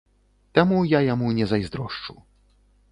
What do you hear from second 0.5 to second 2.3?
Таму я яму не зайздрошчу.